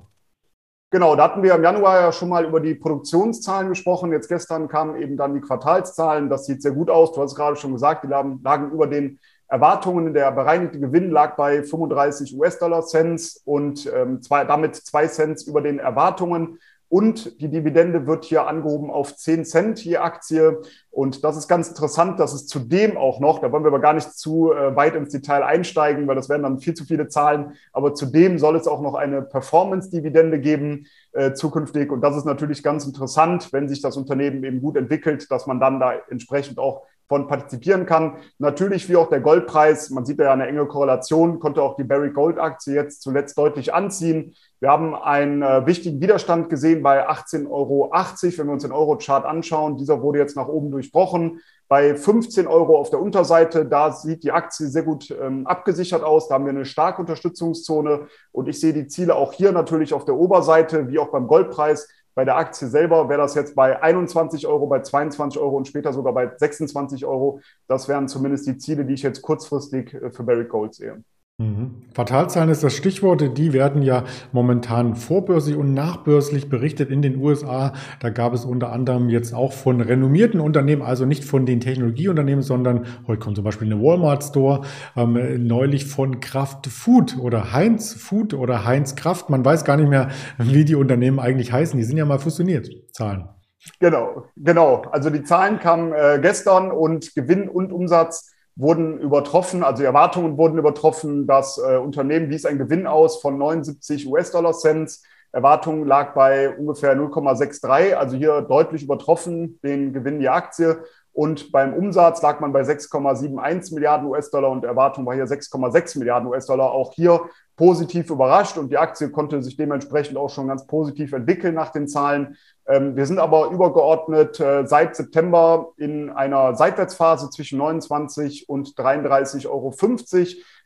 Genau, 0.92 1.14
da 1.14 1.24
hatten 1.24 1.44
wir 1.44 1.54
im 1.54 1.62
Januar 1.62 2.00
ja 2.00 2.10
schon 2.10 2.30
mal 2.30 2.44
über 2.44 2.58
die 2.58 2.74
Produktionszahlen 2.74 3.68
gesprochen. 3.68 4.10
Jetzt 4.10 4.28
gestern 4.28 4.66
kamen 4.66 5.00
eben 5.00 5.16
dann 5.16 5.34
die 5.34 5.40
Quartalszahlen. 5.40 6.28
Das 6.28 6.46
sieht 6.46 6.62
sehr 6.62 6.72
gut 6.72 6.90
aus. 6.90 7.12
Du 7.12 7.22
hast 7.22 7.36
gerade 7.36 7.54
schon 7.54 7.72
gesagt, 7.72 8.02
die 8.02 8.08
lagen, 8.08 8.40
lagen 8.42 8.72
über 8.72 8.88
den 8.88 9.20
Erwartungen. 9.50 10.14
Der 10.14 10.30
bereinigte 10.30 10.78
Gewinn 10.78 11.10
lag 11.10 11.36
bei 11.36 11.62
35 11.62 12.38
US-Dollar 12.38 12.86
Cents 12.86 13.42
und 13.44 13.90
ähm, 13.94 14.22
zwei, 14.22 14.44
damit 14.44 14.76
zwei 14.76 15.06
Cent 15.08 15.42
über 15.46 15.60
den 15.60 15.78
Erwartungen. 15.78 16.58
Und 16.90 17.40
die 17.40 17.48
Dividende 17.48 18.08
wird 18.08 18.24
hier 18.24 18.48
angehoben 18.48 18.90
auf 18.90 19.14
10 19.14 19.44
Cent 19.44 19.84
je 19.84 19.98
Aktie. 19.98 20.60
Und 20.90 21.22
das 21.22 21.36
ist 21.36 21.46
ganz 21.46 21.68
interessant, 21.68 22.18
dass 22.18 22.32
es 22.32 22.48
zudem 22.48 22.96
auch 22.96 23.20
noch, 23.20 23.38
da 23.38 23.52
wollen 23.52 23.62
wir 23.62 23.68
aber 23.68 23.78
gar 23.78 23.92
nicht 23.92 24.12
zu 24.12 24.52
äh, 24.52 24.74
weit 24.74 24.96
ins 24.96 25.10
Detail 25.10 25.44
einsteigen, 25.44 26.08
weil 26.08 26.16
das 26.16 26.28
wären 26.28 26.42
dann 26.42 26.58
viel 26.58 26.74
zu 26.74 26.84
viele 26.84 27.06
Zahlen, 27.06 27.52
aber 27.72 27.94
zudem 27.94 28.40
soll 28.40 28.56
es 28.56 28.66
auch 28.66 28.80
noch 28.80 28.94
eine 28.94 29.22
Performance-Dividende 29.22 30.40
geben 30.40 30.86
äh, 31.12 31.32
zukünftig. 31.32 31.92
Und 31.92 32.00
das 32.00 32.16
ist 32.16 32.24
natürlich 32.24 32.64
ganz 32.64 32.84
interessant, 32.84 33.52
wenn 33.52 33.68
sich 33.68 33.80
das 33.80 33.96
Unternehmen 33.96 34.42
eben 34.42 34.60
gut 34.60 34.76
entwickelt, 34.76 35.30
dass 35.30 35.46
man 35.46 35.60
dann 35.60 35.78
da 35.78 35.92
entsprechend 36.10 36.58
auch 36.58 36.82
von 37.10 37.26
partizipieren 37.26 37.86
kann. 37.86 38.18
Natürlich 38.38 38.88
wie 38.88 38.94
auch 38.94 39.08
der 39.08 39.18
Goldpreis, 39.20 39.90
man 39.90 40.04
sieht 40.04 40.20
ja 40.20 40.32
eine 40.32 40.46
enge 40.46 40.64
Korrelation, 40.66 41.40
konnte 41.40 41.60
auch 41.60 41.74
die 41.74 41.82
Barry 41.82 42.10
Gold 42.10 42.38
Aktie 42.38 42.72
jetzt 42.72 43.02
zuletzt 43.02 43.36
deutlich 43.36 43.74
anziehen. 43.74 44.36
Wir 44.60 44.68
haben 44.68 44.94
einen 44.94 45.42
äh, 45.42 45.66
wichtigen 45.66 46.00
Widerstand 46.00 46.50
gesehen 46.50 46.84
bei 46.84 47.08
18,80 47.08 47.50
Euro, 47.50 47.90
wenn 47.90 48.46
wir 48.46 48.52
uns 48.52 48.62
den 48.62 48.70
Euro-Chart 48.70 49.24
anschauen. 49.24 49.76
Dieser 49.76 50.02
wurde 50.02 50.20
jetzt 50.20 50.36
nach 50.36 50.46
oben 50.46 50.70
durchbrochen. 50.70 51.40
Bei 51.66 51.96
15 51.96 52.46
Euro 52.46 52.78
auf 52.78 52.90
der 52.90 53.00
Unterseite, 53.00 53.66
da 53.66 53.90
sieht 53.90 54.22
die 54.22 54.30
Aktie 54.30 54.68
sehr 54.68 54.84
gut 54.84 55.10
ähm, 55.10 55.48
abgesichert 55.48 56.04
aus. 56.04 56.28
Da 56.28 56.34
haben 56.34 56.44
wir 56.44 56.50
eine 56.50 56.64
starke 56.64 57.00
Unterstützungszone. 57.00 58.06
Und 58.30 58.48
ich 58.48 58.60
sehe 58.60 58.72
die 58.72 58.86
Ziele 58.86 59.16
auch 59.16 59.32
hier 59.32 59.50
natürlich 59.50 59.94
auf 59.94 60.04
der 60.04 60.14
Oberseite, 60.14 60.88
wie 60.88 61.00
auch 61.00 61.10
beim 61.10 61.26
Goldpreis 61.26 61.88
bei 62.14 62.24
der 62.24 62.36
Aktie 62.36 62.68
selber 62.68 63.08
wäre 63.08 63.20
das 63.20 63.34
jetzt 63.34 63.54
bei 63.54 63.80
21 63.82 64.46
Euro, 64.46 64.66
bei 64.66 64.80
22 64.80 65.40
Euro 65.40 65.56
und 65.56 65.68
später 65.68 65.92
sogar 65.92 66.12
bei 66.12 66.30
26 66.36 67.06
Euro. 67.06 67.40
Das 67.66 67.88
wären 67.88 68.08
zumindest 68.08 68.46
die 68.46 68.58
Ziele, 68.58 68.84
die 68.84 68.94
ich 68.94 69.02
jetzt 69.02 69.22
kurzfristig 69.22 69.94
äh, 69.94 70.10
für 70.10 70.24
Barrick 70.24 70.48
Gold 70.48 70.74
sehe. 70.74 71.02
Mhm. 71.40 71.70
Quartalzahlen 71.94 72.50
ist 72.50 72.62
das 72.62 72.74
Stichwort. 72.74 73.38
Die 73.38 73.54
werden 73.54 73.80
ja 73.80 74.04
momentan 74.30 74.94
vorbörslich 74.94 75.56
und 75.56 75.72
nachbörslich 75.72 76.50
berichtet 76.50 76.90
in 76.90 77.00
den 77.00 77.16
USA. 77.16 77.72
Da 77.98 78.10
gab 78.10 78.34
es 78.34 78.44
unter 78.44 78.70
anderem 78.70 79.08
jetzt 79.08 79.32
auch 79.32 79.54
von 79.54 79.80
renommierten 79.80 80.38
Unternehmen, 80.38 80.82
also 80.82 81.06
nicht 81.06 81.24
von 81.24 81.46
den 81.46 81.60
Technologieunternehmen, 81.60 82.42
sondern 82.42 82.84
heute 83.06 83.20
kommt 83.20 83.36
zum 83.36 83.44
Beispiel 83.46 83.72
eine 83.72 83.82
Walmart 83.82 84.22
Store, 84.22 84.66
ähm, 84.96 85.46
neulich 85.46 85.86
von 85.86 86.20
Kraft 86.20 86.66
Food 86.66 87.16
oder 87.18 87.54
Heinz 87.54 87.94
Food 87.94 88.34
oder 88.34 88.66
Heinz 88.66 88.94
Kraft. 88.94 89.30
Man 89.30 89.42
weiß 89.42 89.64
gar 89.64 89.78
nicht 89.78 89.88
mehr, 89.88 90.10
wie 90.36 90.66
die 90.66 90.74
Unternehmen 90.74 91.18
eigentlich 91.18 91.52
heißen. 91.52 91.78
Die 91.78 91.84
sind 91.84 91.96
ja 91.96 92.04
mal 92.04 92.18
fusioniert. 92.18 92.68
Zahlen. 92.92 93.30
Genau, 93.78 94.24
genau. 94.36 94.82
Also 94.92 95.08
die 95.08 95.22
Zahlen 95.22 95.58
kamen 95.58 95.94
äh, 95.94 96.18
gestern 96.20 96.70
und 96.70 97.14
Gewinn 97.14 97.48
und 97.48 97.72
Umsatz 97.72 98.30
wurden 98.60 98.98
übertroffen, 98.98 99.64
also 99.64 99.80
die 99.80 99.86
Erwartungen 99.86 100.36
wurden 100.36 100.58
übertroffen. 100.58 101.26
Das 101.26 101.58
äh, 101.58 101.76
Unternehmen 101.76 102.30
wies 102.30 102.44
einen 102.44 102.58
Gewinn 102.58 102.86
aus 102.86 103.20
von 103.20 103.38
79 103.38 104.06
US-Dollar 104.06 104.52
Cents. 104.52 105.02
Erwartung 105.32 105.86
lag 105.86 106.14
bei 106.14 106.56
ungefähr 106.56 106.96
0,63, 106.96 107.94
also 107.94 108.16
hier 108.16 108.42
deutlich 108.42 108.82
übertroffen 108.82 109.60
den 109.62 109.92
Gewinn 109.92 110.20
der 110.20 110.34
Aktie. 110.34 110.82
Und 111.12 111.50
beim 111.52 111.74
Umsatz 111.74 112.22
lag 112.22 112.40
man 112.40 112.52
bei 112.52 112.62
6,71 112.62 113.74
Milliarden 113.74 114.08
US-Dollar 114.08 114.50
und 114.50 114.64
Erwartung 114.64 115.04
war 115.06 115.14
hier 115.14 115.26
6,6 115.26 115.98
Milliarden 115.98 116.28
US-Dollar. 116.28 116.70
Auch 116.70 116.92
hier 116.92 117.22
positiv 117.56 118.08
überrascht 118.08 118.56
und 118.56 118.70
die 118.70 118.78
Aktie 118.78 119.10
konnte 119.10 119.42
sich 119.42 119.56
dementsprechend 119.56 120.16
auch 120.16 120.30
schon 120.30 120.48
ganz 120.48 120.66
positiv 120.66 121.12
entwickeln 121.12 121.54
nach 121.54 121.72
den 121.72 121.88
Zahlen. 121.88 122.36
Ähm, 122.66 122.96
wir 122.96 123.04
sind 123.04 123.18
aber 123.18 123.50
übergeordnet 123.50 124.40
äh, 124.40 124.66
seit 124.66 124.96
September 124.96 125.72
in 125.76 126.08
einer 126.08 126.54
Seitwärtsphase 126.54 127.28
zwischen 127.28 127.58
29 127.58 128.48
und 128.48 128.68
33,50 128.76 129.46
Euro. 129.46 129.74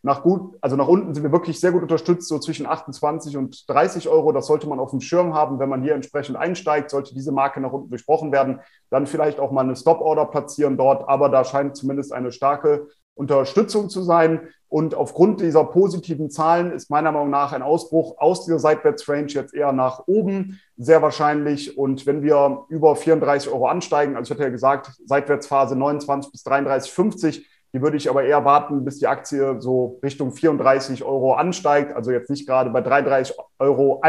Nach 0.04 0.23
gut, 0.23 0.58
also 0.61 0.76
nach 0.76 0.87
unten 0.87 1.14
sind 1.14 1.23
wir 1.23 1.32
wirklich 1.32 1.58
sehr 1.58 1.73
gut 1.73 1.80
unterstützt, 1.80 2.28
so 2.28 2.38
zwischen 2.38 2.66
28 2.66 3.38
und 3.38 3.66
30 3.70 4.06
Euro. 4.11 4.32
Das 4.32 4.46
sollte 4.46 4.68
man 4.68 4.78
auf 4.78 4.90
dem 4.90 5.00
Schirm 5.00 5.32
haben, 5.32 5.58
wenn 5.58 5.70
man 5.70 5.82
hier 5.82 5.94
entsprechend 5.94 6.37
einsteigt. 6.37 6.90
Sollte 6.90 7.14
diese 7.14 7.32
Marke 7.32 7.58
nach 7.58 7.73
unten 7.73 7.88
durchbrochen 7.88 8.30
werden, 8.30 8.61
dann 8.90 9.06
vielleicht 9.06 9.40
auch 9.40 9.50
mal 9.50 9.62
eine 9.62 9.76
Stop-Order 9.76 10.26
platzieren 10.26 10.76
dort. 10.76 11.08
Aber 11.08 11.30
da 11.30 11.42
scheint 11.42 11.75
zumindest 11.75 12.12
eine 12.12 12.32
starke 12.32 12.88
Unterstützung 13.14 13.88
zu 13.88 14.02
sein. 14.02 14.49
Und 14.68 14.94
aufgrund 14.94 15.40
dieser 15.40 15.64
positiven 15.64 16.28
Zahlen 16.28 16.70
ist 16.70 16.90
meiner 16.90 17.11
Meinung 17.11 17.30
nach 17.30 17.54
ein 17.54 17.62
Ausbruch 17.62 18.18
aus 18.18 18.44
dieser 18.44 18.58
Seitwärtsrange 18.58 19.28
jetzt 19.28 19.54
eher 19.54 19.73
nach 19.73 20.02
oben 20.06 20.61
sehr 20.76 21.00
wahrscheinlich. 21.00 21.78
Und 21.78 22.04
wenn 22.04 22.23
wir 22.23 22.66
über 22.68 22.94
34 22.94 23.50
Euro 23.50 23.68
ansteigen, 23.68 24.16
also 24.16 24.28
ich 24.28 24.37
hatte 24.37 24.44
ja 24.44 24.50
gesagt, 24.50 24.92
Seitwärtsphase 25.06 25.76
29 25.76 26.30
bis 26.30 26.44
33,50, 26.44 27.42
die 27.74 27.82
würde 27.82 27.96
ich 27.96 28.08
aber 28.08 28.22
eher 28.22 28.44
warten, 28.44 28.84
bis 28.84 29.00
die 29.00 29.08
Aktie 29.08 29.60
so 29.60 29.98
Richtung 30.04 30.30
34 30.30 31.02
Euro 31.02 31.34
ansteigt. 31.34 31.94
Also 31.96 32.12
jetzt 32.12 32.30
nicht 32.30 32.46
gerade 32.46 32.70
bei 32.70 32.78
33,51 32.78 33.34
Euro 33.58 34.00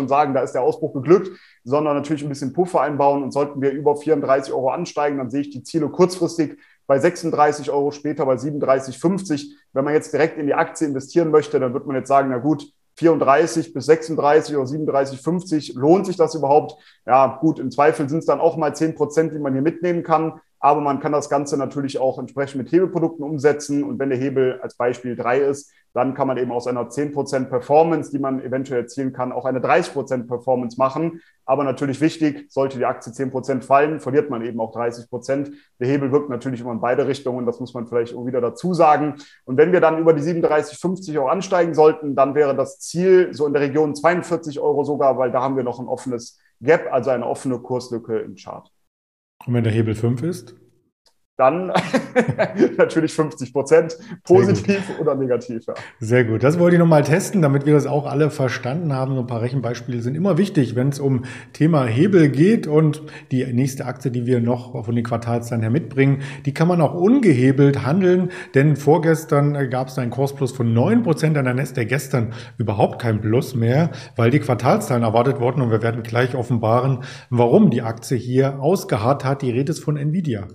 und 0.00 0.08
sagen, 0.08 0.34
da 0.34 0.40
ist 0.40 0.52
der 0.52 0.62
Ausbruch 0.62 0.92
geglückt, 0.92 1.30
sondern 1.62 1.96
natürlich 1.96 2.24
ein 2.24 2.28
bisschen 2.28 2.52
Puffer 2.52 2.80
einbauen. 2.80 3.22
Und 3.22 3.30
sollten 3.30 3.62
wir 3.62 3.70
über 3.70 3.94
34 3.94 4.52
Euro 4.52 4.70
ansteigen, 4.70 5.18
dann 5.18 5.30
sehe 5.30 5.42
ich 5.42 5.50
die 5.50 5.62
Ziele 5.62 5.88
kurzfristig 5.88 6.58
bei 6.88 6.98
36 6.98 7.70
Euro, 7.70 7.92
später 7.92 8.26
bei 8.26 8.34
37,50. 8.34 9.52
Wenn 9.72 9.84
man 9.84 9.94
jetzt 9.94 10.12
direkt 10.12 10.36
in 10.36 10.46
die 10.46 10.54
Aktie 10.54 10.88
investieren 10.88 11.30
möchte, 11.30 11.60
dann 11.60 11.72
wird 11.72 11.86
man 11.86 11.94
jetzt 11.94 12.08
sagen, 12.08 12.30
na 12.30 12.38
gut, 12.38 12.72
34 12.96 13.72
bis 13.72 13.86
36 13.86 14.56
oder 14.56 14.66
37,50 14.66 15.78
lohnt 15.78 16.06
sich 16.06 16.16
das 16.16 16.34
überhaupt? 16.34 16.76
Ja, 17.06 17.38
gut, 17.40 17.60
im 17.60 17.70
Zweifel 17.70 18.08
sind 18.08 18.18
es 18.18 18.26
dann 18.26 18.40
auch 18.40 18.56
mal 18.56 18.74
10 18.74 18.96
Prozent, 18.96 19.32
die 19.32 19.38
man 19.38 19.52
hier 19.52 19.62
mitnehmen 19.62 20.02
kann. 20.02 20.40
Aber 20.60 20.82
man 20.82 21.00
kann 21.00 21.12
das 21.12 21.30
Ganze 21.30 21.56
natürlich 21.56 21.98
auch 21.98 22.18
entsprechend 22.18 22.62
mit 22.62 22.70
Hebelprodukten 22.70 23.24
umsetzen. 23.24 23.82
Und 23.82 23.98
wenn 23.98 24.10
der 24.10 24.18
Hebel 24.18 24.60
als 24.62 24.76
Beispiel 24.76 25.16
drei 25.16 25.38
ist, 25.38 25.72
dann 25.92 26.14
kann 26.14 26.28
man 26.28 26.36
eben 26.36 26.52
aus 26.52 26.66
einer 26.66 26.88
10% 26.88 27.46
Performance, 27.46 28.10
die 28.10 28.18
man 28.18 28.40
eventuell 28.44 28.82
erzielen 28.82 29.12
kann, 29.12 29.32
auch 29.32 29.44
eine 29.44 29.58
30% 29.58 30.28
Performance 30.28 30.76
machen. 30.78 31.20
Aber 31.44 31.64
natürlich 31.64 32.00
wichtig, 32.00 32.46
sollte 32.52 32.78
die 32.78 32.84
Aktie 32.84 33.12
10% 33.12 33.62
fallen, 33.62 33.98
verliert 33.98 34.30
man 34.30 34.44
eben 34.44 34.60
auch 34.60 34.72
30%. 34.72 35.52
Der 35.80 35.88
Hebel 35.88 36.12
wirkt 36.12 36.30
natürlich 36.30 36.60
immer 36.60 36.72
in 36.72 36.80
beide 36.80 37.08
Richtungen. 37.08 37.46
Das 37.46 37.58
muss 37.58 37.74
man 37.74 37.86
vielleicht 37.86 38.14
auch 38.14 38.26
wieder 38.26 38.40
dazu 38.40 38.72
sagen. 38.72 39.16
Und 39.46 39.56
wenn 39.56 39.72
wir 39.72 39.80
dann 39.80 39.98
über 39.98 40.12
die 40.12 40.22
37,50 40.22 41.16
Euro 41.16 41.28
ansteigen 41.28 41.74
sollten, 41.74 42.14
dann 42.14 42.34
wäre 42.34 42.54
das 42.54 42.78
Ziel 42.78 43.34
so 43.34 43.46
in 43.46 43.52
der 43.52 43.62
Region 43.62 43.96
42 43.96 44.60
Euro 44.60 44.84
sogar, 44.84 45.18
weil 45.18 45.32
da 45.32 45.40
haben 45.40 45.56
wir 45.56 45.64
noch 45.64 45.80
ein 45.80 45.88
offenes 45.88 46.38
Gap, 46.60 46.92
also 46.92 47.10
eine 47.10 47.26
offene 47.26 47.58
Kurslücke 47.58 48.18
im 48.18 48.36
Chart. 48.36 48.70
Und 49.46 49.54
wenn 49.54 49.64
der 49.64 49.72
Hebel 49.72 49.94
5 49.94 50.22
ist? 50.22 50.54
Dann 51.40 51.72
natürlich 52.76 53.12
50 53.14 53.52
Prozent 53.52 53.96
positiv 54.24 54.82
oder 55.00 55.14
negativ. 55.14 55.66
Ja. 55.66 55.74
Sehr 55.98 56.24
gut. 56.24 56.42
Das 56.42 56.58
wollte 56.58 56.76
ich 56.76 56.80
nochmal 56.80 57.02
testen, 57.02 57.40
damit 57.40 57.64
wir 57.64 57.72
das 57.72 57.86
auch 57.86 58.06
alle 58.06 58.30
verstanden 58.30 58.92
haben. 58.92 59.14
So 59.14 59.20
ein 59.22 59.26
paar 59.26 59.40
Rechenbeispiele 59.40 60.02
sind 60.02 60.14
immer 60.14 60.36
wichtig, 60.36 60.76
wenn 60.76 60.90
es 60.90 61.00
um 61.00 61.24
Thema 61.54 61.86
Hebel 61.86 62.28
geht. 62.28 62.66
Und 62.66 63.02
die 63.32 63.44
nächste 63.46 63.86
Aktie, 63.86 64.10
die 64.10 64.26
wir 64.26 64.40
noch 64.40 64.84
von 64.84 64.94
den 64.94 65.04
Quartalszahlen 65.04 65.62
her 65.62 65.70
mitbringen, 65.70 66.20
die 66.44 66.52
kann 66.52 66.68
man 66.68 66.80
auch 66.82 66.94
ungehebelt 66.94 67.86
handeln. 67.86 68.30
Denn 68.54 68.76
vorgestern 68.76 69.70
gab 69.70 69.88
es 69.88 69.98
einen 69.98 70.10
Kursplus 70.10 70.52
von 70.52 70.74
9 70.74 71.02
Prozent 71.02 71.38
an 71.38 71.46
der 71.46 71.54
Neste. 71.54 71.86
Gestern 71.86 72.34
überhaupt 72.58 73.00
kein 73.00 73.22
Plus 73.22 73.54
mehr, 73.54 73.90
weil 74.16 74.30
die 74.30 74.40
Quartalszahlen 74.40 75.02
erwartet 75.02 75.40
wurden. 75.40 75.62
Und 75.62 75.70
wir 75.70 75.82
werden 75.82 76.02
gleich 76.02 76.34
offenbaren, 76.34 76.98
warum 77.30 77.70
die 77.70 77.80
Aktie 77.80 78.18
hier 78.18 78.60
ausgeharrt 78.60 79.24
hat. 79.24 79.40
Die 79.40 79.50
Rede 79.50 79.72
ist 79.72 79.82
von 79.82 79.96
Nvidia. 79.96 80.46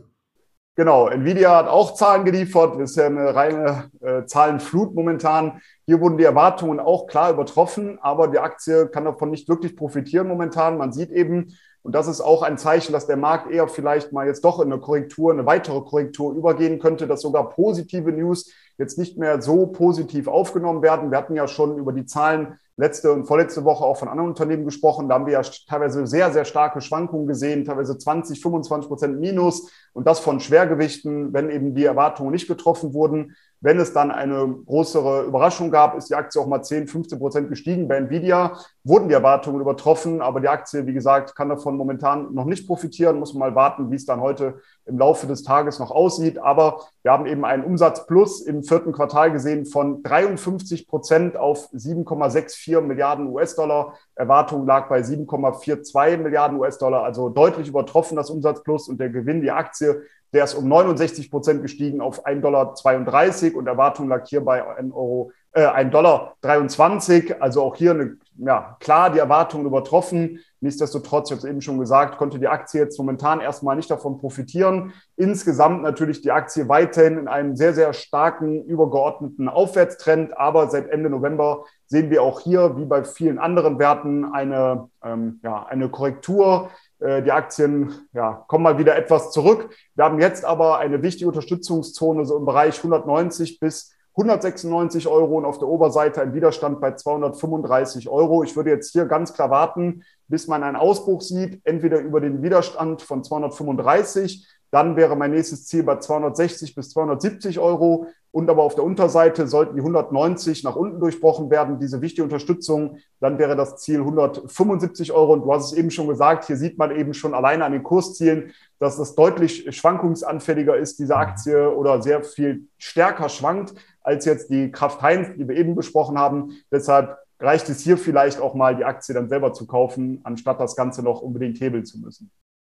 Genau, 0.77 1.07
Nvidia 1.07 1.55
hat 1.55 1.69
auch 1.69 1.93
Zahlen 1.93 2.25
geliefert. 2.25 2.77
Ist 2.81 2.97
ja 2.97 3.05
eine 3.05 3.33
reine 3.33 3.89
äh, 4.01 4.25
Zahlenflut 4.25 4.93
momentan. 4.93 5.61
Hier 5.85 6.01
wurden 6.01 6.17
die 6.17 6.25
Erwartungen 6.25 6.81
auch 6.81 7.07
klar 7.07 7.31
übertroffen, 7.31 7.97
aber 8.01 8.27
die 8.27 8.39
Aktie 8.39 8.87
kann 8.87 9.05
davon 9.05 9.31
nicht 9.31 9.47
wirklich 9.47 9.77
profitieren 9.77 10.27
momentan. 10.27 10.77
Man 10.77 10.91
sieht 10.91 11.11
eben, 11.11 11.55
und 11.81 11.95
das 11.95 12.07
ist 12.07 12.19
auch 12.19 12.41
ein 12.41 12.57
Zeichen, 12.57 12.91
dass 12.91 13.07
der 13.07 13.15
Markt 13.15 13.49
eher 13.49 13.69
vielleicht 13.69 14.11
mal 14.11 14.27
jetzt 14.27 14.43
doch 14.43 14.59
in 14.59 14.69
eine 14.69 14.81
Korrektur, 14.81 15.31
eine 15.31 15.45
weitere 15.45 15.79
Korrektur 15.79 16.33
übergehen 16.33 16.79
könnte, 16.79 17.07
dass 17.07 17.21
sogar 17.21 17.51
positive 17.51 18.11
News 18.11 18.51
jetzt 18.77 18.97
nicht 18.97 19.17
mehr 19.17 19.41
so 19.41 19.67
positiv 19.67 20.27
aufgenommen 20.27 20.81
werden. 20.81 21.09
Wir 21.09 21.19
hatten 21.19 21.35
ja 21.35 21.47
schon 21.47 21.77
über 21.77 21.93
die 21.93 22.05
Zahlen 22.05 22.59
letzte 22.77 23.13
und 23.13 23.25
vorletzte 23.25 23.63
Woche 23.63 23.85
auch 23.85 23.97
von 23.97 24.09
anderen 24.09 24.29
Unternehmen 24.29 24.65
gesprochen. 24.65 25.07
Da 25.07 25.15
haben 25.15 25.25
wir 25.25 25.33
ja 25.33 25.41
teilweise 25.41 26.05
sehr, 26.07 26.31
sehr 26.31 26.45
starke 26.45 26.81
Schwankungen 26.81 27.27
gesehen, 27.27 27.63
teilweise 27.63 27.97
20, 27.97 28.41
25 28.41 28.87
Prozent 28.87 29.19
Minus 29.19 29.71
und 29.93 30.05
das 30.07 30.19
von 30.19 30.39
Schwergewichten, 30.39 31.33
wenn 31.33 31.49
eben 31.49 31.73
die 31.73 31.85
Erwartungen 31.85 32.31
nicht 32.31 32.47
getroffen 32.47 32.93
wurden. 32.93 33.35
Wenn 33.61 33.79
es 33.79 33.93
dann 33.93 34.11
eine 34.11 34.57
größere 34.65 35.23
Überraschung 35.23 35.71
gab, 35.71 35.97
ist 35.97 36.09
die 36.09 36.15
Aktie 36.15 36.39
auch 36.39 36.47
mal 36.47 36.61
10, 36.61 36.87
15 36.87 37.17
Prozent 37.19 37.49
gestiegen. 37.49 37.87
Bei 37.87 37.97
Nvidia 37.97 38.57
wurden 38.83 39.07
die 39.07 39.13
Erwartungen 39.13 39.61
übertroffen, 39.61 40.21
aber 40.21 40.39
die 40.39 40.49
Aktie, 40.49 40.85
wie 40.85 40.93
gesagt, 40.93 41.35
kann 41.35 41.49
davon 41.49 41.77
momentan 41.77 42.33
noch 42.33 42.45
nicht 42.45 42.67
profitieren. 42.67 43.17
Muss 43.17 43.33
man 43.33 43.49
mal 43.49 43.55
warten, 43.55 43.91
wie 43.91 43.95
es 43.95 44.05
dann 44.05 44.21
heute 44.21 44.59
im 44.85 44.99
Laufe 44.99 45.25
des 45.25 45.43
Tages 45.43 45.79
noch 45.79 45.91
aussieht. 45.91 46.37
Aber 46.37 46.81
wir 47.01 47.11
haben 47.11 47.25
eben 47.25 47.45
einen 47.45 47.63
Umsatzplus 47.63 48.41
im 48.41 48.63
vierten 48.63 48.91
Quartal 48.91 49.31
gesehen 49.31 49.65
von 49.65 50.03
53 50.03 50.87
Prozent 50.87 51.37
auf 51.37 51.69
7,64 51.73 52.81
Milliarden 52.81 53.27
US-Dollar. 53.27 53.95
Erwartung 54.15 54.65
lag 54.65 54.87
bei 54.87 55.01
7,42 55.01 56.17
Milliarden 56.17 56.57
US-Dollar, 56.57 57.03
also 57.03 57.29
deutlich 57.29 57.67
übertroffen 57.67 58.15
das 58.15 58.29
Umsatzplus 58.29 58.87
und 58.87 58.99
der 58.99 59.09
Gewinn, 59.09 59.41
die 59.41 59.51
Aktie, 59.51 60.03
der 60.33 60.43
ist 60.43 60.53
um 60.53 60.67
69 60.67 61.31
Prozent 61.31 61.61
gestiegen 61.61 62.01
auf 62.01 62.25
1,32 62.25 62.41
Dollar 62.41 63.57
und 63.57 63.67
Erwartung 63.67 64.09
lag 64.09 64.25
hier 64.27 64.43
bei 64.43 64.65
1 64.77 64.93
Euro, 64.93 65.31
äh, 65.53 65.65
1 65.65 65.91
Dollar 65.91 66.35
23. 66.41 67.41
Also 67.41 67.63
auch 67.63 67.75
hier 67.75 67.91
eine, 67.91 68.17
ja, 68.37 68.75
klar 68.81 69.09
die 69.11 69.19
Erwartungen 69.19 69.65
übertroffen. 69.65 70.39
Nichtsdestotrotz, 70.65 71.29
ich 71.29 71.37
habe 71.37 71.45
es 71.45 71.49
eben 71.49 71.61
schon 71.61 71.77
gesagt, 71.77 72.17
konnte 72.17 72.39
die 72.39 72.47
Aktie 72.47 72.81
jetzt 72.81 72.97
momentan 72.97 73.39
erstmal 73.39 73.75
nicht 73.75 73.91
davon 73.91 74.17
profitieren. 74.17 74.93
Insgesamt 75.15 75.83
natürlich 75.83 76.21
die 76.21 76.31
Aktie 76.31 76.67
weiterhin 76.67 77.19
in 77.19 77.27
einem 77.27 77.55
sehr, 77.55 77.75
sehr 77.75 77.93
starken, 77.93 78.65
übergeordneten 78.65 79.47
Aufwärtstrend. 79.47 80.35
Aber 80.35 80.69
seit 80.71 80.89
Ende 80.89 81.11
November 81.11 81.65
sehen 81.85 82.09
wir 82.09 82.23
auch 82.23 82.39
hier, 82.39 82.77
wie 82.77 82.85
bei 82.85 83.03
vielen 83.03 83.37
anderen 83.37 83.77
Werten, 83.77 84.25
eine, 84.25 84.89
ähm, 85.03 85.39
ja, 85.43 85.67
eine 85.67 85.89
Korrektur. 85.89 86.71
Äh, 86.99 87.21
die 87.21 87.31
Aktien 87.31 87.93
ja, 88.13 88.43
kommen 88.47 88.63
mal 88.63 88.79
wieder 88.79 88.95
etwas 88.95 89.31
zurück. 89.31 89.69
Wir 89.93 90.05
haben 90.05 90.19
jetzt 90.19 90.45
aber 90.45 90.79
eine 90.79 91.03
wichtige 91.03 91.27
Unterstützungszone 91.27 92.25
so 92.25 92.37
im 92.37 92.45
Bereich 92.45 92.77
190 92.77 93.59
bis 93.59 93.93
196 94.17 95.07
Euro 95.07 95.37
und 95.37 95.45
auf 95.45 95.59
der 95.59 95.67
Oberseite 95.67 96.21
ein 96.21 96.33
Widerstand 96.33 96.79
bei 96.79 96.95
235 96.95 98.07
Euro. 98.07 98.43
Ich 98.43 98.55
würde 98.55 98.69
jetzt 98.69 98.93
hier 98.93 99.05
ganz 99.05 99.33
klar 99.33 99.49
warten, 99.49 100.03
bis 100.29 100.47
man 100.47 100.63
einen 100.63 100.77
Ausbruch 100.77 101.21
sieht, 101.21 101.59
entweder 101.65 101.99
über 101.99 102.21
den 102.21 102.41
Widerstand 102.41 103.01
von 103.01 103.25
235 103.25 104.47
dann 104.71 104.95
wäre 104.95 105.15
mein 105.15 105.31
nächstes 105.31 105.65
Ziel 105.65 105.83
bei 105.83 105.97
260 105.97 106.75
bis 106.75 106.89
270 106.89 107.59
Euro. 107.59 108.07
Und 108.31 108.49
aber 108.49 108.63
auf 108.63 108.75
der 108.75 108.83
Unterseite 108.83 109.47
sollten 109.47 109.75
die 109.75 109.81
190 109.81 110.65
nach 110.65 110.75
unten 110.75 110.99
durchbrochen 110.99 111.49
werden, 111.49 111.79
diese 111.79 112.01
wichtige 112.01 112.23
Unterstützung. 112.23 112.97
Dann 113.21 113.39
wäre 113.39 113.55
das 113.55 113.77
Ziel 113.77 113.99
175 113.99 115.13
Euro. 115.13 115.33
Und 115.33 115.43
du 115.43 115.53
hast 115.53 115.71
es 115.71 115.77
eben 115.77 115.89
schon 115.89 116.07
gesagt, 116.07 116.45
hier 116.45 116.57
sieht 116.57 116.77
man 116.77 116.93
eben 116.93 117.13
schon 117.13 117.33
alleine 117.33 117.63
an 117.63 117.71
den 117.71 117.83
Kurszielen, 117.83 118.51
dass 118.77 118.97
das 118.97 119.15
deutlich 119.15 119.73
schwankungsanfälliger 119.73 120.75
ist, 120.75 120.99
diese 120.99 121.15
Aktie, 121.15 121.73
oder 121.73 122.01
sehr 122.01 122.23
viel 122.23 122.67
stärker 122.77 123.29
schwankt 123.29 123.73
als 124.01 124.25
jetzt 124.25 124.49
die 124.49 124.69
Kraft 124.69 125.01
Heinz, 125.01 125.29
die 125.37 125.47
wir 125.47 125.55
eben 125.55 125.73
besprochen 125.73 126.19
haben. 126.19 126.57
Deshalb 126.71 127.17
reicht 127.39 127.69
es 127.69 127.81
hier 127.81 127.97
vielleicht 127.97 128.39
auch 128.39 128.53
mal, 128.53 128.75
die 128.75 128.85
Aktie 128.85 129.15
dann 129.15 129.29
selber 129.29 129.53
zu 129.53 129.65
kaufen, 129.65 130.19
anstatt 130.23 130.59
das 130.59 130.75
Ganze 130.75 131.03
noch 131.03 131.21
unbedingt 131.21 131.59
hebeln 131.59 131.85
zu 131.85 131.99
müssen. 131.99 132.31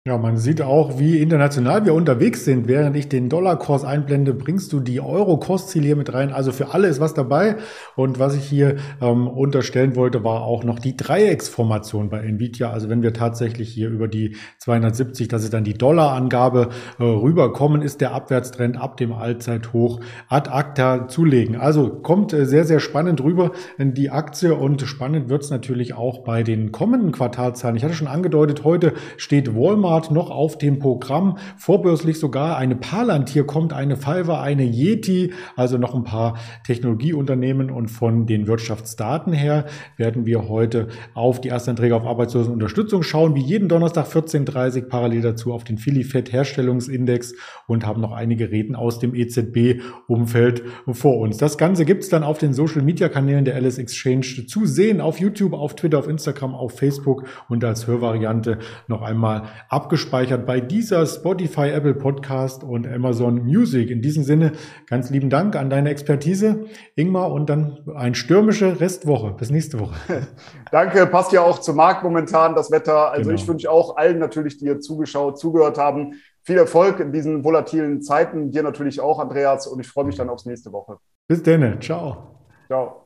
Ja, 0.07 0.17
man 0.17 0.37
sieht 0.37 0.63
auch, 0.63 0.97
wie 0.97 1.21
international 1.21 1.85
wir 1.85 1.93
unterwegs 1.93 2.43
sind. 2.43 2.67
Während 2.67 2.95
ich 2.95 3.07
den 3.07 3.29
Dollarkurs 3.29 3.83
einblende, 3.83 4.33
bringst 4.33 4.73
du 4.73 4.79
die 4.79 4.99
Euro-Kursziele 4.99 5.85
hier 5.85 5.95
mit 5.95 6.11
rein. 6.11 6.33
Also 6.33 6.51
für 6.51 6.73
alle 6.73 6.87
ist 6.87 6.99
was 6.99 7.13
dabei. 7.13 7.57
Und 7.95 8.17
was 8.17 8.35
ich 8.35 8.43
hier 8.43 8.77
ähm, 8.99 9.27
unterstellen 9.27 9.95
wollte, 9.95 10.23
war 10.23 10.41
auch 10.41 10.63
noch 10.63 10.79
die 10.79 10.97
Dreiecksformation 10.97 12.09
bei 12.09 12.21
Nvidia. 12.21 12.71
Also 12.71 12.89
wenn 12.89 13.03
wir 13.03 13.13
tatsächlich 13.13 13.69
hier 13.69 13.89
über 13.89 14.07
die 14.07 14.37
270, 14.57 15.27
das 15.27 15.43
ist 15.43 15.53
dann 15.53 15.63
die 15.63 15.75
Dollarangabe, 15.75 16.69
äh, 16.97 17.03
rüberkommen, 17.03 17.83
ist 17.83 18.01
der 18.01 18.11
Abwärtstrend 18.15 18.81
ab 18.81 18.97
dem 18.97 19.13
Allzeithoch 19.13 19.99
ad 20.27 20.49
acta 20.49 21.09
zulegen. 21.09 21.57
Also 21.57 21.89
kommt 21.91 22.33
äh, 22.33 22.47
sehr, 22.47 22.65
sehr 22.65 22.79
spannend 22.79 23.21
rüber 23.21 23.51
in 23.77 23.93
die 23.93 24.09
Aktie 24.09 24.55
und 24.55 24.81
spannend 24.81 25.29
wird's 25.29 25.51
natürlich 25.51 25.93
auch 25.93 26.23
bei 26.23 26.41
den 26.41 26.71
kommenden 26.71 27.11
Quartalzahlen. 27.11 27.75
Ich 27.75 27.83
hatte 27.83 27.93
schon 27.93 28.07
angedeutet, 28.07 28.63
heute 28.63 28.93
steht 29.17 29.53
Walmart 29.53 29.90
Walmart 29.91 30.11
noch 30.11 30.29
auf 30.31 30.57
dem 30.57 30.79
Programm. 30.79 31.37
Vorbörslich 31.57 32.17
sogar 32.17 32.57
eine 32.57 32.75
Palantir 32.75 33.45
kommt, 33.45 33.73
eine 33.73 33.97
Fiverr, 33.97 34.41
eine 34.41 34.63
Yeti, 34.63 35.33
also 35.57 35.77
noch 35.77 35.93
ein 35.93 36.03
paar 36.03 36.37
Technologieunternehmen 36.65 37.69
und 37.69 37.89
von 37.89 38.25
den 38.25 38.47
Wirtschaftsdaten 38.47 39.33
her 39.33 39.65
werden 39.97 40.25
wir 40.25 40.47
heute 40.47 40.87
auf 41.13 41.41
die 41.41 41.49
Erstanträge 41.49 41.95
auf 41.95 42.05
Arbeitslosenunterstützung 42.05 43.03
schauen, 43.03 43.35
wie 43.35 43.41
jeden 43.41 43.67
Donnerstag 43.67 44.07
14.30 44.07 44.87
parallel 44.87 45.21
dazu 45.21 45.51
auf 45.53 45.65
den 45.65 45.77
Philly-Fed 45.77 46.31
Herstellungsindex 46.31 47.33
und 47.67 47.85
haben 47.85 48.01
noch 48.01 48.13
einige 48.13 48.49
Reden 48.49 48.75
aus 48.75 48.99
dem 48.99 49.13
EZB-Umfeld 49.13 50.63
vor 50.93 51.17
uns. 51.17 51.37
Das 51.37 51.57
Ganze 51.57 51.83
gibt 51.83 52.03
es 52.03 52.09
dann 52.09 52.23
auf 52.23 52.37
den 52.37 52.53
Social-Media-Kanälen 52.53 53.43
der 53.43 53.55
Alice 53.55 53.77
Exchange 53.77 54.45
zu 54.47 54.65
sehen, 54.65 55.01
auf 55.01 55.19
YouTube, 55.19 55.53
auf 55.53 55.75
Twitter, 55.75 55.99
auf 55.99 56.07
Instagram, 56.07 56.55
auf 56.55 56.77
Facebook 56.77 57.25
und 57.49 57.63
als 57.65 57.87
Hörvariante 57.87 58.59
noch 58.87 59.01
einmal 59.01 59.43
ab 59.67 59.80
abgespeichert 59.81 60.45
bei 60.45 60.61
dieser 60.61 61.07
Spotify, 61.07 61.69
Apple 61.69 61.95
Podcast 61.95 62.63
und 62.63 62.87
Amazon 62.87 63.43
Music. 63.43 63.89
In 63.89 64.03
diesem 64.03 64.23
Sinne 64.23 64.51
ganz 64.87 65.09
lieben 65.09 65.31
Dank 65.31 65.55
an 65.55 65.71
deine 65.71 65.89
Expertise, 65.89 66.65
Ingmar, 66.95 67.31
und 67.31 67.49
dann 67.49 67.79
eine 67.95 68.13
stürmische 68.13 68.79
Restwoche. 68.79 69.31
Bis 69.31 69.49
nächste 69.49 69.79
Woche. 69.79 69.95
Danke, 70.71 71.07
passt 71.07 71.31
ja 71.31 71.41
auch 71.41 71.59
zum 71.59 71.77
Markt 71.77 72.03
momentan 72.03 72.53
das 72.53 72.69
Wetter. 72.69 73.11
Also 73.11 73.29
genau. 73.29 73.41
ich 73.41 73.47
wünsche 73.47 73.71
auch 73.71 73.97
allen 73.97 74.19
natürlich, 74.19 74.57
die 74.57 74.65
hier 74.65 74.79
zugeschaut, 74.79 75.39
zugehört 75.39 75.79
haben, 75.79 76.13
viel 76.43 76.57
Erfolg 76.57 76.99
in 76.99 77.11
diesen 77.11 77.43
volatilen 77.43 78.03
Zeiten. 78.03 78.51
Dir 78.51 78.61
natürlich 78.61 79.01
auch, 79.01 79.17
Andreas, 79.17 79.65
und 79.65 79.79
ich 79.79 79.87
freue 79.87 80.05
mich 80.05 80.15
dann 80.15 80.29
aufs 80.29 80.45
nächste 80.45 80.71
Woche. 80.71 80.97
Bis 81.27 81.41
dann. 81.41 81.81
Ciao. 81.81 82.37
Ciao. 82.67 83.00